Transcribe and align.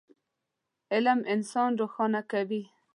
علم 0.93 1.19
انسان 1.33 1.69
روښانه 1.81 2.21
کوي. 2.31 2.63